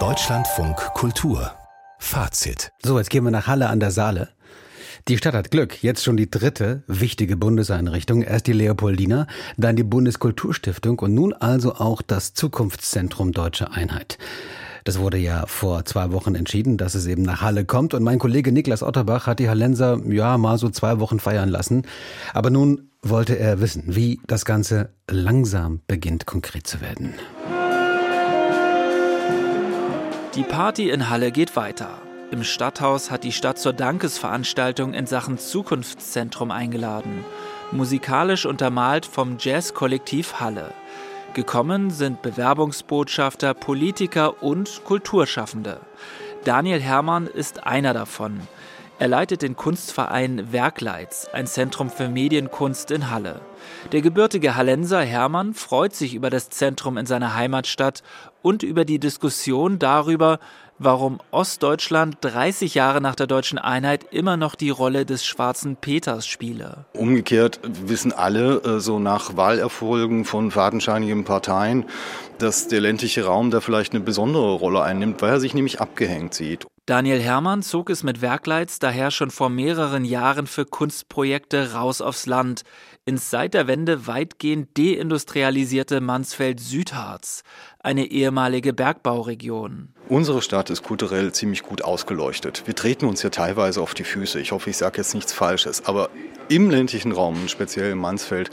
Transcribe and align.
Deutschlandfunk 0.00 0.76
Kultur 0.94 1.52
Fazit. 2.00 2.72
So, 2.84 2.98
jetzt 2.98 3.08
gehen 3.08 3.22
wir 3.22 3.30
nach 3.30 3.46
Halle 3.46 3.68
an 3.68 3.78
der 3.78 3.92
Saale. 3.92 4.30
Die 5.06 5.16
Stadt 5.16 5.34
hat 5.34 5.52
Glück. 5.52 5.80
Jetzt 5.80 6.02
schon 6.02 6.16
die 6.16 6.28
dritte 6.28 6.82
wichtige 6.88 7.36
Bundeseinrichtung. 7.36 8.22
Erst 8.22 8.48
die 8.48 8.52
Leopoldina, 8.52 9.28
dann 9.56 9.76
die 9.76 9.84
Bundeskulturstiftung 9.84 10.98
und 10.98 11.14
nun 11.14 11.34
also 11.34 11.76
auch 11.76 12.02
das 12.02 12.34
Zukunftszentrum 12.34 13.30
Deutsche 13.30 13.70
Einheit. 13.70 14.18
Das 14.82 14.98
wurde 14.98 15.18
ja 15.18 15.46
vor 15.46 15.84
zwei 15.84 16.10
Wochen 16.10 16.34
entschieden, 16.34 16.76
dass 16.78 16.96
es 16.96 17.06
eben 17.06 17.22
nach 17.22 17.42
Halle 17.42 17.64
kommt. 17.64 17.94
Und 17.94 18.02
mein 18.02 18.18
Kollege 18.18 18.50
Niklas 18.50 18.82
Otterbach 18.82 19.28
hat 19.28 19.38
die 19.38 19.48
Hallenser 19.48 20.00
ja 20.08 20.36
mal 20.36 20.58
so 20.58 20.68
zwei 20.68 20.98
Wochen 20.98 21.20
feiern 21.20 21.48
lassen. 21.48 21.86
Aber 22.32 22.50
nun 22.50 22.90
wollte 23.02 23.38
er 23.38 23.60
wissen, 23.60 23.94
wie 23.94 24.20
das 24.26 24.44
Ganze 24.44 24.90
langsam 25.08 25.80
beginnt 25.86 26.26
konkret 26.26 26.66
zu 26.66 26.80
werden. 26.80 27.14
Die 30.36 30.42
Party 30.42 30.90
in 30.90 31.10
Halle 31.10 31.30
geht 31.30 31.54
weiter. 31.54 32.02
Im 32.32 32.42
Stadthaus 32.42 33.12
hat 33.12 33.22
die 33.22 33.30
Stadt 33.30 33.56
zur 33.56 33.72
Dankesveranstaltung 33.72 34.92
in 34.92 35.06
Sachen 35.06 35.38
Zukunftszentrum 35.38 36.50
eingeladen. 36.50 37.24
Musikalisch 37.70 38.44
untermalt 38.44 39.06
vom 39.06 39.36
Jazzkollektiv 39.38 40.40
Halle. 40.40 40.74
Gekommen 41.34 41.90
sind 41.90 42.22
Bewerbungsbotschafter, 42.22 43.54
Politiker 43.54 44.42
und 44.42 44.82
Kulturschaffende. 44.82 45.78
Daniel 46.42 46.80
Herrmann 46.80 47.28
ist 47.28 47.64
einer 47.64 47.94
davon. 47.94 48.40
Er 48.98 49.06
leitet 49.06 49.42
den 49.42 49.54
Kunstverein 49.54 50.52
Werkleitz, 50.52 51.28
ein 51.32 51.46
Zentrum 51.46 51.90
für 51.90 52.08
Medienkunst 52.08 52.90
in 52.90 53.12
Halle. 53.12 53.40
Der 53.92 54.02
gebürtige 54.02 54.56
Hallenser 54.56 55.02
Hermann 55.02 55.54
freut 55.54 55.94
sich 55.94 56.14
über 56.14 56.30
das 56.30 56.50
Zentrum 56.50 56.96
in 56.96 57.06
seiner 57.06 57.34
Heimatstadt 57.34 58.02
und 58.42 58.62
über 58.62 58.84
die 58.84 58.98
Diskussion 58.98 59.78
darüber, 59.78 60.38
warum 60.78 61.20
Ostdeutschland 61.30 62.16
30 62.20 62.74
Jahre 62.74 63.00
nach 63.00 63.14
der 63.14 63.26
deutschen 63.26 63.58
Einheit 63.58 64.04
immer 64.10 64.36
noch 64.36 64.54
die 64.54 64.70
Rolle 64.70 65.06
des 65.06 65.24
schwarzen 65.24 65.76
Peters 65.76 66.26
spiele. 66.26 66.84
Umgekehrt 66.92 67.60
wissen 67.62 68.12
alle, 68.12 68.56
äh, 68.64 68.80
so 68.80 68.98
nach 68.98 69.36
Wahlerfolgen 69.36 70.24
von 70.24 70.50
fadenscheinigen 70.50 71.24
Parteien, 71.24 71.84
dass 72.38 72.68
der 72.68 72.80
ländliche 72.80 73.24
Raum 73.24 73.50
da 73.50 73.60
vielleicht 73.60 73.94
eine 73.94 74.02
besondere 74.02 74.54
Rolle 74.54 74.82
einnimmt, 74.82 75.22
weil 75.22 75.30
er 75.30 75.40
sich 75.40 75.54
nämlich 75.54 75.80
abgehängt 75.80 76.34
sieht. 76.34 76.66
Daniel 76.86 77.20
Herrmann 77.20 77.62
zog 77.62 77.88
es 77.88 78.02
mit 78.02 78.20
Werkleitz 78.20 78.78
daher 78.78 79.10
schon 79.10 79.30
vor 79.30 79.48
mehreren 79.48 80.04
Jahren 80.04 80.46
für 80.46 80.66
Kunstprojekte 80.66 81.72
raus 81.72 82.02
aufs 82.02 82.26
Land, 82.26 82.62
ins 83.06 83.30
seit 83.30 83.53
der 83.54 83.66
Wende 83.66 84.06
weitgehend 84.06 84.76
deindustrialisierte 84.76 86.00
Mansfeld-Südharz, 86.00 87.42
eine 87.78 88.06
ehemalige 88.06 88.72
Bergbauregion. 88.72 89.88
Unsere 90.08 90.42
Stadt 90.42 90.68
ist 90.68 90.82
kulturell 90.82 91.32
ziemlich 91.32 91.62
gut 91.62 91.82
ausgeleuchtet. 91.82 92.64
Wir 92.66 92.74
treten 92.74 93.06
uns 93.06 93.22
ja 93.22 93.30
teilweise 93.30 93.80
auf 93.80 93.94
die 93.94 94.04
Füße. 94.04 94.38
Ich 94.40 94.52
hoffe, 94.52 94.68
ich 94.68 94.76
sage 94.76 94.98
jetzt 94.98 95.14
nichts 95.14 95.32
Falsches. 95.32 95.86
Aber 95.86 96.10
im 96.48 96.70
ländlichen 96.70 97.12
Raum, 97.12 97.48
speziell 97.48 97.92
im 97.92 97.98
Mansfeld, 97.98 98.50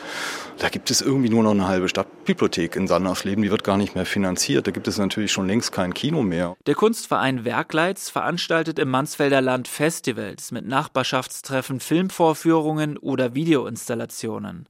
da 0.59 0.69
gibt 0.69 0.91
es 0.91 1.01
irgendwie 1.01 1.29
nur 1.29 1.43
noch 1.43 1.51
eine 1.51 1.67
halbe 1.67 1.89
Stadtbibliothek 1.89 2.77
in 2.77 2.87
Sandersleben. 2.87 3.43
Die 3.43 3.51
wird 3.51 3.65
gar 3.65 3.75
nicht 3.77 3.95
mehr 3.95 4.05
finanziert. 4.05 4.65
Da 4.65 4.71
gibt 4.71 4.87
es 4.87 4.97
natürlich 4.97 5.33
schon 5.33 5.47
längst 5.47 5.73
kein 5.73 5.93
Kino 5.93 6.21
mehr. 6.21 6.55
Der 6.67 6.75
Kunstverein 6.75 7.43
Werkleitz 7.43 8.09
veranstaltet 8.09 8.79
im 8.79 8.89
Mansfelder 8.89 9.41
Land 9.41 9.67
Festivals 9.67 10.51
mit 10.51 10.65
Nachbarschaftstreffen, 10.65 11.81
Filmvorführungen 11.81 12.97
oder 12.97 13.33
Videoinstallationen. 13.35 14.67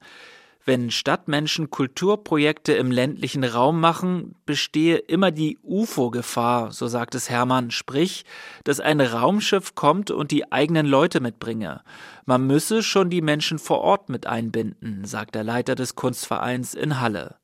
Wenn 0.64 0.92
Stadtmenschen 0.92 1.70
Kulturprojekte 1.70 2.74
im 2.74 2.92
ländlichen 2.92 3.42
Raum 3.42 3.80
machen, 3.80 4.36
bestehe 4.46 4.96
immer 4.96 5.32
die 5.32 5.58
UFO-Gefahr, 5.64 6.70
so 6.70 6.86
sagt 6.86 7.16
es 7.16 7.28
Hermann, 7.28 7.72
sprich, 7.72 8.24
dass 8.62 8.78
ein 8.78 9.00
Raumschiff 9.00 9.74
kommt 9.74 10.12
und 10.12 10.30
die 10.30 10.52
eigenen 10.52 10.86
Leute 10.86 11.18
mitbringe. 11.18 11.82
Man 12.26 12.46
müsse 12.46 12.84
schon 12.84 13.10
die 13.10 13.22
Menschen 13.22 13.58
vor 13.58 13.80
Ort 13.80 14.08
mit 14.08 14.26
einbinden, 14.26 15.04
sagt 15.04 15.34
der 15.34 15.42
Leiter 15.42 15.74
des 15.74 15.96
Kunstvereins 15.96 16.74
in 16.74 17.00
Halle 17.00 17.36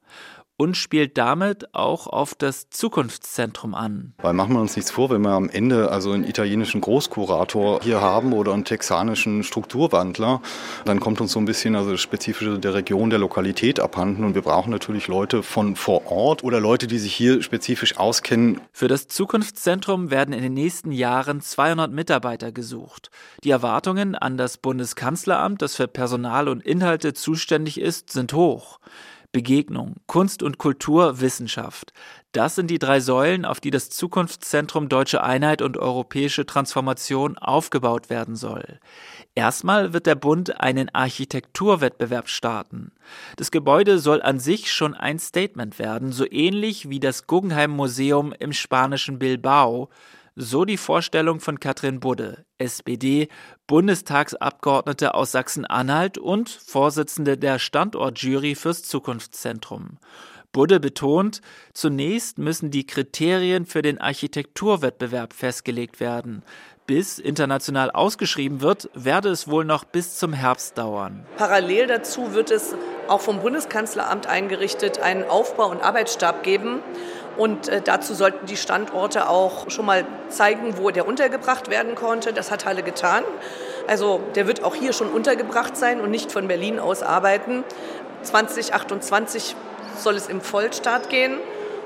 und 0.58 0.76
spielt 0.76 1.16
damit 1.16 1.72
auch 1.74 2.08
auf 2.08 2.34
das 2.34 2.68
Zukunftszentrum 2.68 3.74
an. 3.74 4.12
Weil 4.18 4.34
machen 4.34 4.54
wir 4.54 4.60
uns 4.60 4.74
nichts 4.74 4.90
vor, 4.90 5.08
wenn 5.08 5.22
wir 5.22 5.30
am 5.30 5.48
Ende 5.48 5.90
also 5.90 6.10
einen 6.10 6.24
italienischen 6.24 6.80
Großkurator 6.80 7.80
hier 7.82 8.00
haben 8.00 8.32
oder 8.32 8.52
einen 8.52 8.64
texanischen 8.64 9.44
Strukturwandler, 9.44 10.42
dann 10.84 10.98
kommt 10.98 11.20
uns 11.20 11.32
so 11.32 11.38
ein 11.38 11.44
bisschen 11.44 11.76
also 11.76 11.92
das 11.92 12.00
Spezifische 12.00 12.58
der 12.58 12.74
Region, 12.74 13.08
der 13.08 13.20
Lokalität 13.20 13.78
abhanden 13.78 14.24
und 14.24 14.34
wir 14.34 14.42
brauchen 14.42 14.70
natürlich 14.70 15.06
Leute 15.06 15.44
von 15.44 15.76
vor 15.76 16.10
Ort 16.10 16.42
oder 16.42 16.58
Leute, 16.58 16.88
die 16.88 16.98
sich 16.98 17.14
hier 17.14 17.40
spezifisch 17.40 17.96
auskennen. 17.96 18.60
Für 18.72 18.88
das 18.88 19.06
Zukunftszentrum 19.06 20.10
werden 20.10 20.34
in 20.34 20.42
den 20.42 20.54
nächsten 20.54 20.90
Jahren 20.90 21.40
200 21.40 21.92
Mitarbeiter 21.92 22.50
gesucht. 22.50 23.10
Die 23.44 23.50
Erwartungen 23.50 24.16
an 24.16 24.36
das 24.36 24.58
Bundeskanzleramt, 24.58 25.62
das 25.62 25.76
für 25.76 25.86
Personal 25.86 26.48
und 26.48 26.64
Inhalte 26.64 27.14
zuständig 27.14 27.80
ist, 27.80 28.10
sind 28.10 28.32
hoch. 28.32 28.80
Begegnung, 29.30 29.96
Kunst 30.06 30.42
und 30.42 30.56
Kultur, 30.56 31.20
Wissenschaft. 31.20 31.92
Das 32.32 32.54
sind 32.54 32.70
die 32.70 32.78
drei 32.78 33.00
Säulen, 33.00 33.44
auf 33.44 33.60
die 33.60 33.70
das 33.70 33.90
Zukunftszentrum 33.90 34.88
Deutsche 34.88 35.22
Einheit 35.22 35.60
und 35.60 35.76
europäische 35.76 36.46
Transformation 36.46 37.36
aufgebaut 37.36 38.08
werden 38.08 38.36
soll. 38.36 38.78
Erstmal 39.34 39.92
wird 39.92 40.06
der 40.06 40.14
Bund 40.14 40.60
einen 40.60 40.88
Architekturwettbewerb 40.94 42.28
starten. 42.28 42.92
Das 43.36 43.50
Gebäude 43.50 43.98
soll 43.98 44.22
an 44.22 44.38
sich 44.38 44.72
schon 44.72 44.94
ein 44.94 45.18
Statement 45.18 45.78
werden, 45.78 46.12
so 46.12 46.24
ähnlich 46.30 46.88
wie 46.88 47.00
das 47.00 47.26
Guggenheim 47.26 47.70
Museum 47.70 48.32
im 48.38 48.52
spanischen 48.52 49.18
Bilbao, 49.18 49.90
so 50.40 50.64
die 50.64 50.76
Vorstellung 50.76 51.40
von 51.40 51.58
Katrin 51.58 51.98
Budde, 51.98 52.44
SPD, 52.58 53.28
Bundestagsabgeordnete 53.66 55.14
aus 55.14 55.32
Sachsen-Anhalt 55.32 56.16
und 56.16 56.48
Vorsitzende 56.48 57.36
der 57.36 57.58
Standortjury 57.58 58.54
fürs 58.54 58.84
Zukunftszentrum. 58.84 59.98
Budde 60.52 60.78
betont, 60.78 61.40
zunächst 61.74 62.38
müssen 62.38 62.70
die 62.70 62.86
Kriterien 62.86 63.66
für 63.66 63.82
den 63.82 64.00
Architekturwettbewerb 64.00 65.32
festgelegt 65.32 65.98
werden. 65.98 66.44
Bis 66.86 67.18
international 67.18 67.90
ausgeschrieben 67.90 68.62
wird, 68.62 68.88
werde 68.94 69.28
es 69.28 69.48
wohl 69.48 69.64
noch 69.64 69.84
bis 69.84 70.16
zum 70.16 70.32
Herbst 70.32 70.78
dauern. 70.78 71.26
Parallel 71.36 71.88
dazu 71.88 72.32
wird 72.32 72.50
es 72.50 72.74
auch 73.08 73.20
vom 73.20 73.40
Bundeskanzleramt 73.40 74.26
eingerichtet 74.26 75.00
einen 75.00 75.24
Aufbau- 75.24 75.70
und 75.70 75.82
Arbeitsstab 75.82 76.44
geben 76.44 76.80
und 77.38 77.68
äh, 77.68 77.80
dazu 77.80 78.14
sollten 78.14 78.46
die 78.46 78.56
Standorte 78.56 79.28
auch 79.28 79.70
schon 79.70 79.86
mal 79.86 80.04
zeigen, 80.28 80.76
wo 80.76 80.90
der 80.90 81.06
untergebracht 81.06 81.70
werden 81.70 81.94
konnte. 81.94 82.32
Das 82.32 82.50
hat 82.50 82.66
Halle 82.66 82.82
getan. 82.82 83.22
Also 83.86 84.20
der 84.34 84.48
wird 84.48 84.64
auch 84.64 84.74
hier 84.74 84.92
schon 84.92 85.08
untergebracht 85.08 85.76
sein 85.76 86.00
und 86.00 86.10
nicht 86.10 86.32
von 86.32 86.48
Berlin 86.48 86.80
aus 86.80 87.02
arbeiten. 87.02 87.62
2028 88.24 89.54
soll 89.96 90.16
es 90.16 90.26
im 90.26 90.40
Vollstart 90.40 91.08
gehen. 91.08 91.38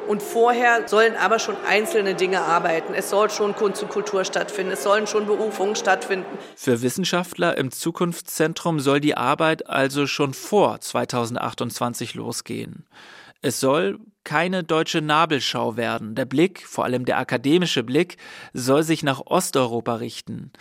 Und 0.09 0.21
vorher 0.21 0.89
sollen 0.89 1.15
aber 1.17 1.39
schon 1.39 1.55
einzelne 1.69 2.17
Dinge 2.17 2.41
arbeiten. 2.41 2.93
Es 2.93 3.09
soll 3.09 3.31
schon 3.31 3.55
Kunst 3.55 3.85
und 3.85 3.89
Kultur 3.89 4.25
stattfinden. 4.25 4.73
Es 4.73 4.83
sollen 4.83 5.07
schon 5.07 5.27
Berufungen 5.27 5.77
stattfinden. 5.77 6.27
Für 6.57 6.83
Wissenschaftler 6.83 7.57
im 7.57 7.71
Zukunftszentrum 7.71 8.81
soll 8.81 8.99
die 8.99 9.17
Arbeit 9.17 9.69
also 9.69 10.09
schon 10.09 10.35
vor 10.35 10.81
2028 10.81 12.15
losgehen. 12.15 12.85
Es 13.43 13.61
soll 13.61 14.01
keine 14.25 14.65
deutsche 14.65 15.01
Nabelschau 15.01 15.77
werden. 15.77 16.15
Der 16.15 16.25
Blick, 16.25 16.67
vor 16.67 16.85
allem 16.85 17.05
der 17.05 17.19
akademische 17.19 17.83
Blick, 17.83 18.17
soll 18.53 18.83
sich 18.83 19.03
nach 19.03 19.21
Osteuropa 19.27 19.97
richten. 19.97 20.53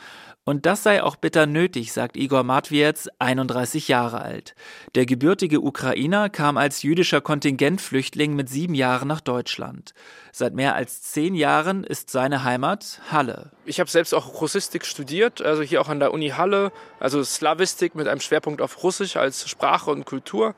Und 0.44 0.66
das 0.66 0.81
sei 0.81 1.03
auch 1.03 1.17
bitter 1.17 1.45
nötig, 1.45 1.94
sagt 1.94 2.17
Igor 2.17 2.44
Matwiez, 2.44 3.07
31 3.19 3.88
Jahre 3.88 4.22
alt. 4.22 4.55
Der 4.95 5.05
gebürtige 5.05 5.61
Ukrainer 5.61 6.29
kam 6.29 6.57
als 6.57 6.81
jüdischer 6.81 7.22
Kontingentflüchtling 7.22 8.35
mit 8.35 8.49
sieben 8.49 8.73
Jahren 8.73 9.07
nach 9.07 9.22
Deutschland. 9.22 9.93
Seit 10.31 10.55
mehr 10.55 10.73
als 10.73 11.03
zehn 11.03 11.35
Jahren 11.35 11.84
ist 11.84 12.09
seine 12.09 12.43
Heimat 12.43 13.02
Halle. 13.11 13.52
Ich 13.66 13.79
habe 13.79 13.90
selbst 13.90 14.16
auch 14.16 14.41
Russistik 14.41 14.85
studiert, 14.87 15.43
also 15.43 15.61
hier 15.61 15.79
auch 15.79 15.90
an 15.90 15.99
der 15.99 16.11
Uni 16.11 16.29
Halle, 16.29 16.72
also 16.99 17.23
Slavistik 17.23 17.93
mit 17.93 18.07
einem 18.07 18.22
Schwerpunkt 18.22 18.64
auf 18.64 18.81
Russisch 18.81 19.17
als 19.17 19.47
Sprache 19.47 19.91
und 19.91 20.05
Kultur 20.05 20.55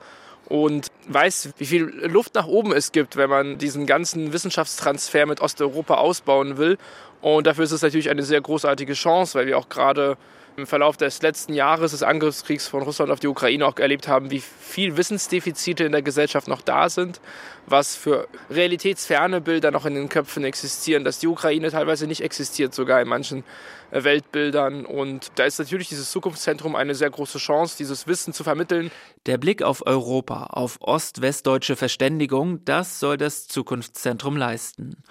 und 0.47 0.87
weiß, 1.07 1.49
wie 1.57 1.65
viel 1.65 1.83
Luft 1.83 2.35
nach 2.35 2.47
oben 2.47 2.73
es 2.73 2.91
gibt, 2.91 3.15
wenn 3.15 3.29
man 3.29 3.57
diesen 3.57 3.85
ganzen 3.85 4.33
Wissenschaftstransfer 4.33 5.25
mit 5.25 5.41
Osteuropa 5.41 5.95
ausbauen 5.95 6.57
will. 6.57 6.77
Und 7.21 7.47
dafür 7.47 7.63
ist 7.63 7.71
es 7.71 7.81
natürlich 7.81 8.09
eine 8.09 8.23
sehr 8.23 8.41
großartige 8.41 8.93
Chance, 8.93 9.39
weil 9.39 9.47
wir 9.47 9.57
auch 9.57 9.69
gerade 9.69 10.17
im 10.57 10.67
Verlauf 10.67 10.97
des 10.97 11.21
letzten 11.21 11.53
Jahres 11.53 11.91
des 11.91 12.03
Angriffskriegs 12.03 12.67
von 12.67 12.83
Russland 12.83 13.11
auf 13.11 13.19
die 13.19 13.27
Ukraine 13.27 13.65
auch 13.65 13.77
erlebt 13.77 14.07
haben, 14.07 14.31
wie 14.31 14.39
viel 14.39 14.97
Wissensdefizite 14.97 15.83
in 15.83 15.91
der 15.91 16.01
Gesellschaft 16.01 16.47
noch 16.47 16.61
da 16.61 16.89
sind, 16.89 17.19
was 17.65 17.95
für 17.95 18.27
realitätsferne 18.49 19.41
Bilder 19.41 19.71
noch 19.71 19.85
in 19.85 19.95
den 19.95 20.09
Köpfen 20.09 20.43
existieren, 20.43 21.03
dass 21.03 21.19
die 21.19 21.27
Ukraine 21.27 21.71
teilweise 21.71 22.07
nicht 22.07 22.21
existiert, 22.21 22.73
sogar 22.73 23.01
in 23.01 23.07
manchen 23.07 23.43
äh, 23.91 24.03
Weltbildern. 24.03 24.85
Und 24.85 25.31
da 25.35 25.45
ist 25.45 25.59
natürlich 25.59 25.89
dieses 25.89 26.11
Zukunftszentrum 26.11 26.75
eine 26.75 26.95
sehr 26.95 27.09
große 27.09 27.37
Chance, 27.37 27.77
dieses 27.77 28.07
Wissen 28.07 28.33
zu 28.33 28.43
vermitteln. 28.43 28.91
Der 29.25 29.37
Blick 29.37 29.63
auf 29.63 29.85
Europa, 29.85 30.47
auf 30.47 30.77
ost-westdeutsche 30.81 31.75
Verständigung, 31.75 32.63
das 32.65 32.99
soll 32.99 33.17
das 33.17 33.47
Zukunftszentrum 33.47 34.37
leisten. 34.37 35.03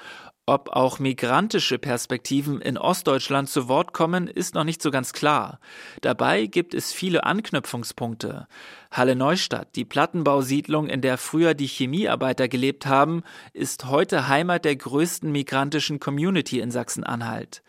Ob 0.46 0.70
auch 0.70 0.98
migrantische 0.98 1.78
Perspektiven 1.78 2.60
in 2.60 2.76
Ostdeutschland 2.76 3.48
zu 3.48 3.68
Wort 3.68 3.92
kommen, 3.92 4.26
ist 4.26 4.56
noch 4.56 4.64
nicht 4.64 4.82
so 4.82 4.90
ganz 4.90 5.12
klar. 5.12 5.60
Dabei 6.00 6.46
gibt 6.46 6.74
es 6.74 6.92
viele 6.92 7.22
Anknüpfungspunkte. 7.22 8.48
Halle 8.90 9.14
Neustadt, 9.14 9.68
die 9.76 9.84
Plattenbausiedlung, 9.84 10.88
in 10.88 11.00
der 11.00 11.16
früher 11.16 11.54
die 11.54 11.68
Chemiearbeiter 11.68 12.48
gelebt 12.48 12.86
haben, 12.86 13.22
ist 13.52 13.84
heute 13.84 14.26
Heimat 14.26 14.64
der 14.64 14.74
größten 14.74 15.30
migrantischen 15.30 16.00
Community 16.00 16.58
in 16.58 16.72
Sachsen-Anhalt. 16.72 17.62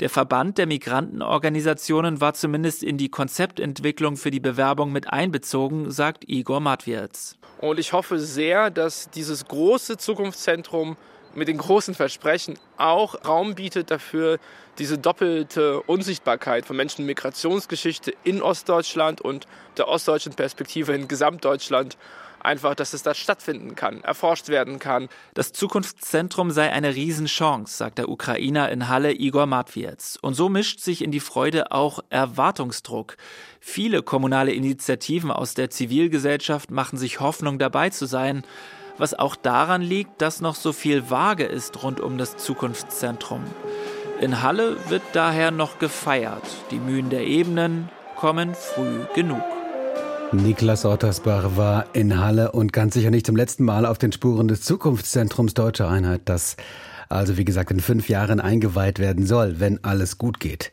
Der 0.00 0.10
Verband 0.10 0.58
der 0.58 0.66
Migrantenorganisationen 0.66 2.20
war 2.20 2.34
zumindest 2.34 2.82
in 2.82 2.98
die 2.98 3.08
Konzeptentwicklung 3.08 4.18
für 4.18 4.30
die 4.30 4.40
Bewerbung 4.40 4.92
mit 4.92 5.10
einbezogen, 5.10 5.90
sagt 5.90 6.28
Igor 6.28 6.60
Matwirz. 6.60 7.38
Und 7.58 7.78
ich 7.78 7.94
hoffe 7.94 8.18
sehr, 8.18 8.70
dass 8.70 9.08
dieses 9.08 9.46
große 9.46 9.96
Zukunftszentrum 9.96 10.98
mit 11.34 11.48
den 11.48 11.58
großen 11.58 11.94
Versprechen 11.94 12.58
auch 12.76 13.24
Raum 13.24 13.54
bietet 13.54 13.90
dafür, 13.90 14.38
diese 14.78 14.98
doppelte 14.98 15.82
Unsichtbarkeit 15.82 16.66
von 16.66 16.76
Menschenmigrationsgeschichte 16.76 18.14
in 18.24 18.42
Ostdeutschland 18.42 19.20
und 19.20 19.46
der 19.76 19.88
ostdeutschen 19.88 20.34
Perspektive 20.34 20.94
in 20.94 21.08
Gesamtdeutschland 21.08 21.96
einfach, 22.44 22.74
dass 22.74 22.92
es 22.92 23.02
da 23.02 23.14
stattfinden 23.14 23.74
kann, 23.74 24.02
erforscht 24.02 24.48
werden 24.48 24.78
kann. 24.78 25.08
Das 25.34 25.52
Zukunftszentrum 25.52 26.50
sei 26.50 26.72
eine 26.72 26.94
Riesenchance, 26.94 27.76
sagt 27.76 27.98
der 27.98 28.08
Ukrainer 28.08 28.70
in 28.70 28.88
Halle 28.88 29.12
Igor 29.12 29.46
Matwiez. 29.46 30.18
Und 30.20 30.34
so 30.34 30.48
mischt 30.48 30.80
sich 30.80 31.02
in 31.02 31.12
die 31.12 31.20
Freude 31.20 31.72
auch 31.72 32.00
Erwartungsdruck. 32.10 33.16
Viele 33.60 34.02
kommunale 34.02 34.52
Initiativen 34.52 35.30
aus 35.30 35.54
der 35.54 35.70
Zivilgesellschaft 35.70 36.70
machen 36.70 36.98
sich 36.98 37.20
Hoffnung 37.20 37.58
dabei 37.58 37.90
zu 37.90 38.06
sein 38.06 38.42
was 38.98 39.14
auch 39.14 39.36
daran 39.36 39.82
liegt, 39.82 40.22
dass 40.22 40.40
noch 40.40 40.54
so 40.54 40.72
viel 40.72 41.10
vage 41.10 41.44
ist 41.44 41.82
rund 41.82 42.00
um 42.00 42.18
das 42.18 42.36
Zukunftszentrum. 42.36 43.42
In 44.20 44.42
Halle 44.42 44.76
wird 44.88 45.02
daher 45.12 45.50
noch 45.50 45.78
gefeiert. 45.78 46.42
Die 46.70 46.78
Mühen 46.78 47.10
der 47.10 47.26
Ebenen 47.26 47.88
kommen 48.16 48.54
früh 48.54 49.00
genug. 49.14 49.42
Niklas 50.32 50.84
Ottersbach 50.84 51.56
war 51.56 51.86
in 51.92 52.18
Halle 52.18 52.52
und 52.52 52.72
ganz 52.72 52.94
sicher 52.94 53.10
nicht 53.10 53.26
zum 53.26 53.36
letzten 53.36 53.64
Mal 53.64 53.84
auf 53.84 53.98
den 53.98 54.12
Spuren 54.12 54.48
des 54.48 54.62
Zukunftszentrums 54.62 55.54
Deutscher 55.54 55.90
Einheit, 55.90 56.22
das 56.24 56.56
also 57.10 57.36
wie 57.36 57.44
gesagt 57.44 57.70
in 57.70 57.80
fünf 57.80 58.08
Jahren 58.08 58.40
eingeweiht 58.40 58.98
werden 58.98 59.26
soll, 59.26 59.60
wenn 59.60 59.84
alles 59.84 60.18
gut 60.18 60.40
geht. 60.40 60.70